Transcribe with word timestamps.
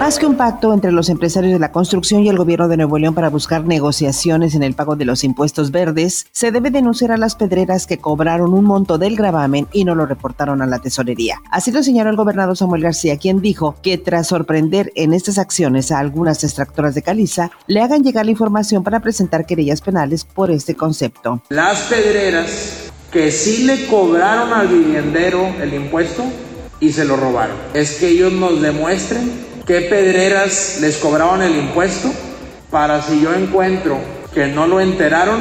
Más 0.00 0.18
que 0.18 0.24
un 0.24 0.38
pacto 0.38 0.72
entre 0.72 0.92
los 0.92 1.10
empresarios 1.10 1.52
de 1.52 1.58
la 1.58 1.72
construcción 1.72 2.22
y 2.24 2.30
el 2.30 2.38
gobierno 2.38 2.68
de 2.68 2.78
Nuevo 2.78 2.98
León 2.98 3.14
para 3.14 3.28
buscar 3.28 3.66
negociaciones 3.66 4.54
en 4.54 4.62
el 4.62 4.72
pago 4.72 4.96
de 4.96 5.04
los 5.04 5.24
impuestos 5.24 5.72
verdes, 5.72 6.26
se 6.32 6.50
debe 6.50 6.70
denunciar 6.70 7.12
a 7.12 7.18
las 7.18 7.34
pedreras 7.34 7.86
que 7.86 7.98
cobraron 7.98 8.54
un 8.54 8.64
monto 8.64 8.96
del 8.96 9.14
gravamen 9.14 9.68
y 9.74 9.84
no 9.84 9.94
lo 9.94 10.06
reportaron 10.06 10.62
a 10.62 10.66
la 10.66 10.78
tesorería. 10.78 11.42
Así 11.50 11.70
lo 11.70 11.82
señaló 11.82 12.08
el 12.08 12.16
gobernador 12.16 12.56
Samuel 12.56 12.80
García, 12.80 13.18
quien 13.18 13.42
dijo 13.42 13.76
que 13.82 13.98
tras 13.98 14.28
sorprender 14.28 14.90
en 14.94 15.12
estas 15.12 15.36
acciones 15.36 15.92
a 15.92 15.98
algunas 15.98 16.42
extractoras 16.44 16.94
de 16.94 17.02
caliza, 17.02 17.50
le 17.66 17.82
hagan 17.82 18.02
llegar 18.02 18.24
la 18.24 18.30
información 18.30 18.82
para 18.82 19.00
presentar 19.00 19.44
querellas 19.44 19.82
penales 19.82 20.24
por 20.24 20.50
este 20.50 20.74
concepto. 20.74 21.42
Las 21.50 21.78
pedreras 21.82 22.90
que 23.12 23.30
sí 23.30 23.64
le 23.64 23.86
cobraron 23.86 24.50
al 24.54 24.66
viviendero 24.66 25.46
el 25.60 25.74
impuesto 25.74 26.24
y 26.80 26.90
se 26.90 27.04
lo 27.04 27.16
robaron. 27.16 27.56
Es 27.74 27.98
que 27.98 28.08
ellos 28.08 28.32
nos 28.32 28.62
demuestren 28.62 29.49
qué 29.66 29.82
pedreras 29.82 30.78
les 30.80 30.96
cobraban 30.96 31.42
el 31.42 31.56
impuesto 31.56 32.12
para 32.70 33.02
si 33.02 33.20
yo 33.20 33.34
encuentro 33.34 33.98
que 34.32 34.46
no 34.46 34.66
lo 34.66 34.80
enteraron, 34.80 35.40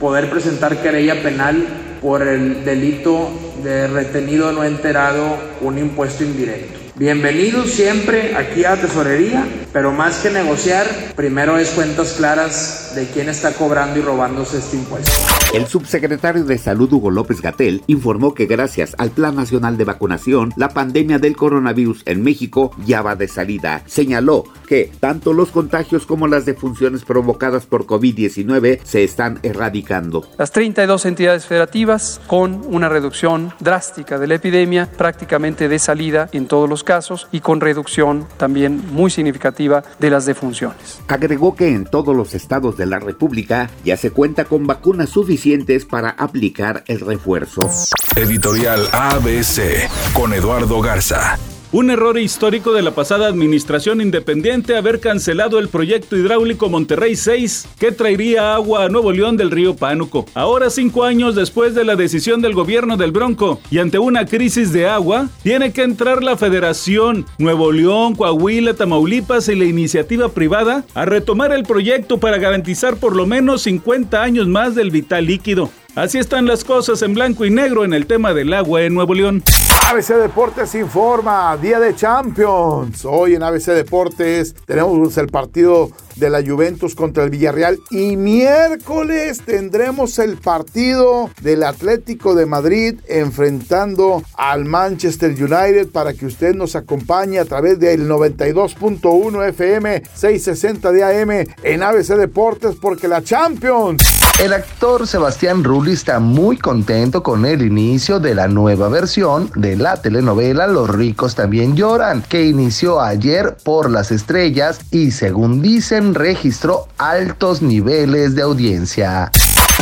poder 0.00 0.30
presentar 0.30 0.76
querella 0.80 1.22
penal 1.22 1.66
por 2.00 2.22
el 2.22 2.64
delito 2.64 3.30
de 3.62 3.88
retenido 3.88 4.52
no 4.52 4.64
enterado 4.64 5.36
un 5.60 5.78
impuesto 5.78 6.22
indirecto. 6.22 6.78
Bienvenidos 6.94 7.70
siempre 7.70 8.34
aquí 8.36 8.64
a 8.64 8.76
Tesorería, 8.76 9.44
pero 9.72 9.92
más 9.92 10.16
que 10.16 10.30
negociar, 10.30 10.86
primero 11.14 11.58
es 11.58 11.70
cuentas 11.70 12.14
claras 12.14 12.87
de 12.94 13.06
quién 13.06 13.28
está 13.28 13.52
cobrando 13.52 13.98
y 13.98 14.02
robándose 14.02 14.58
este 14.58 14.76
impuesto. 14.76 15.10
El 15.54 15.66
subsecretario 15.66 16.44
de 16.44 16.58
Salud 16.58 16.92
Hugo 16.92 17.10
López 17.10 17.40
Gatel 17.40 17.82
informó 17.86 18.34
que 18.34 18.46
gracias 18.46 18.94
al 18.98 19.10
Plan 19.10 19.36
Nacional 19.36 19.76
de 19.76 19.84
Vacunación, 19.84 20.52
la 20.56 20.68
pandemia 20.70 21.18
del 21.18 21.36
coronavirus 21.36 22.02
en 22.06 22.22
México 22.22 22.70
ya 22.84 23.02
va 23.02 23.16
de 23.16 23.28
salida. 23.28 23.82
Señaló 23.86 24.44
que 24.66 24.92
tanto 25.00 25.32
los 25.32 25.50
contagios 25.50 26.06
como 26.06 26.28
las 26.28 26.44
defunciones 26.44 27.04
provocadas 27.04 27.66
por 27.66 27.86
COVID-19 27.86 28.80
se 28.84 29.04
están 29.04 29.38
erradicando. 29.42 30.26
Las 30.36 30.52
32 30.52 31.06
entidades 31.06 31.46
federativas 31.46 32.20
con 32.26 32.62
una 32.66 32.88
reducción 32.88 33.52
drástica 33.60 34.18
de 34.18 34.26
la 34.26 34.34
epidemia, 34.34 34.90
prácticamente 34.96 35.68
de 35.68 35.78
salida 35.78 36.28
en 36.32 36.46
todos 36.46 36.68
los 36.68 36.84
casos 36.84 37.28
y 37.32 37.40
con 37.40 37.60
reducción 37.60 38.26
también 38.36 38.82
muy 38.92 39.10
significativa 39.10 39.82
de 39.98 40.10
las 40.10 40.26
defunciones. 40.26 41.00
Agregó 41.08 41.54
que 41.54 41.68
en 41.68 41.84
todos 41.84 42.14
los 42.14 42.34
estados 42.34 42.76
de 42.78 42.86
la 42.86 42.98
República 42.98 43.70
ya 43.84 43.98
se 43.98 44.10
cuenta 44.10 44.46
con 44.46 44.66
vacunas 44.66 45.10
suficientes 45.10 45.84
para 45.84 46.10
aplicar 46.10 46.84
el 46.86 47.00
refuerzo. 47.00 47.68
Editorial 48.16 48.88
ABC 48.92 49.88
con 50.14 50.32
Eduardo 50.32 50.80
Garza. 50.80 51.38
Un 51.70 51.90
error 51.90 52.18
histórico 52.18 52.72
de 52.72 52.80
la 52.80 52.92
pasada 52.92 53.26
administración 53.26 54.00
independiente 54.00 54.74
haber 54.74 55.00
cancelado 55.00 55.58
el 55.58 55.68
proyecto 55.68 56.16
hidráulico 56.16 56.70
Monterrey 56.70 57.14
6 57.14 57.68
que 57.78 57.92
traería 57.92 58.54
agua 58.54 58.84
a 58.84 58.88
Nuevo 58.88 59.12
León 59.12 59.36
del 59.36 59.50
río 59.50 59.76
Pánuco. 59.76 60.24
Ahora, 60.32 60.70
cinco 60.70 61.04
años 61.04 61.34
después 61.34 61.74
de 61.74 61.84
la 61.84 61.94
decisión 61.94 62.40
del 62.40 62.54
gobierno 62.54 62.96
del 62.96 63.12
Bronco 63.12 63.60
y 63.70 63.80
ante 63.80 63.98
una 63.98 64.24
crisis 64.24 64.72
de 64.72 64.88
agua, 64.88 65.28
tiene 65.42 65.70
que 65.74 65.82
entrar 65.82 66.22
la 66.22 66.38
Federación, 66.38 67.26
Nuevo 67.36 67.70
León, 67.70 68.14
Coahuila, 68.14 68.72
Tamaulipas 68.72 69.50
y 69.50 69.54
la 69.54 69.66
iniciativa 69.66 70.30
privada 70.30 70.86
a 70.94 71.04
retomar 71.04 71.52
el 71.52 71.64
proyecto 71.64 72.18
para 72.18 72.38
garantizar 72.38 72.96
por 72.96 73.14
lo 73.14 73.26
menos 73.26 73.60
50 73.60 74.22
años 74.22 74.48
más 74.48 74.74
del 74.74 74.90
vital 74.90 75.26
líquido. 75.26 75.70
Así 75.94 76.18
están 76.18 76.46
las 76.46 76.64
cosas 76.64 77.02
en 77.02 77.14
blanco 77.14 77.44
y 77.44 77.50
negro 77.50 77.84
en 77.84 77.92
el 77.92 78.06
tema 78.06 78.32
del 78.34 78.54
agua 78.54 78.82
en 78.82 78.94
Nuevo 78.94 79.14
León. 79.14 79.42
ABC 79.90 80.16
Deportes 80.16 80.74
informa, 80.74 81.56
día 81.56 81.80
de 81.80 81.94
Champions. 81.96 83.04
Hoy 83.04 83.34
en 83.34 83.42
ABC 83.42 83.68
Deportes 83.68 84.54
tenemos 84.66 85.16
el 85.16 85.28
partido 85.28 85.90
de 86.16 86.28
la 86.28 86.42
Juventus 86.44 86.94
contra 86.94 87.24
el 87.24 87.30
Villarreal 87.30 87.78
y 87.90 88.16
miércoles 88.16 89.40
tendremos 89.44 90.18
el 90.18 90.36
partido 90.36 91.30
del 91.40 91.62
Atlético 91.62 92.34
de 92.34 92.44
Madrid 92.44 92.96
enfrentando 93.08 94.22
al 94.36 94.66
Manchester 94.66 95.30
United 95.30 95.88
para 95.88 96.12
que 96.12 96.26
usted 96.26 96.54
nos 96.54 96.76
acompañe 96.76 97.38
a 97.38 97.44
través 97.44 97.78
del 97.78 98.08
92.1 98.08 99.48
FM 99.48 100.02
660 100.12 100.92
de 100.92 101.04
AM 101.04 101.46
en 101.62 101.82
ABC 101.82 102.08
Deportes 102.16 102.76
porque 102.80 103.08
la 103.08 103.22
Champions. 103.22 104.17
El 104.38 104.52
actor 104.52 105.08
Sebastián 105.08 105.64
Rulli 105.64 105.94
está 105.94 106.20
muy 106.20 106.58
contento 106.58 107.24
con 107.24 107.44
el 107.44 107.60
inicio 107.60 108.20
de 108.20 108.36
la 108.36 108.46
nueva 108.46 108.88
versión 108.88 109.50
de 109.56 109.74
la 109.76 110.00
telenovela 110.00 110.68
Los 110.68 110.88
ricos 110.90 111.34
también 111.34 111.74
lloran, 111.74 112.22
que 112.22 112.44
inició 112.46 113.00
ayer 113.00 113.56
por 113.64 113.90
las 113.90 114.12
estrellas 114.12 114.78
y 114.92 115.10
según 115.10 115.60
dicen 115.60 116.14
registró 116.14 116.86
altos 116.98 117.62
niveles 117.62 118.36
de 118.36 118.42
audiencia. 118.42 119.32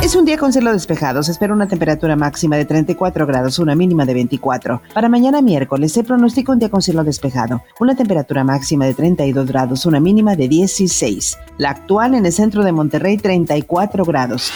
Es 0.03 0.15
un 0.15 0.25
día 0.25 0.39
con 0.39 0.53
cielo 0.53 0.73
despejado. 0.73 1.23
Se 1.23 1.33
espera 1.33 1.53
una 1.53 1.67
temperatura 1.67 2.17
máxima 2.17 2.57
de 2.57 2.65
34 2.65 3.27
grados, 3.27 3.59
una 3.59 3.75
mínima 3.75 4.05
de 4.05 4.15
24. 4.15 4.83
Para 4.95 5.09
mañana 5.09 5.43
miércoles 5.43 5.93
se 5.93 6.05
pronostica 6.05 6.53
un 6.53 6.59
día 6.59 6.69
con 6.69 6.83
cielo 6.83 7.03
despejado. 7.03 7.63
Una 7.81 7.97
temperatura 7.97 8.45
máxima 8.45 8.85
de 8.85 8.95
32 8.95 9.47
grados, 9.47 9.87
una 9.87 9.99
mínima 9.99 10.37
de 10.37 10.49
16. 10.49 11.39
La 11.59 11.71
actual 11.71 12.15
en 12.15 12.27
el 12.27 12.33
centro 12.33 12.63
de 12.63 12.73
Monterrey, 12.73 13.17
34 13.17 14.05
grados. 14.05 14.53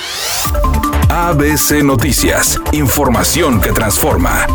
ABC 1.08 1.82
Noticias. 1.82 2.60
Información 2.72 3.60
que 3.60 3.72
transforma. 3.72 4.46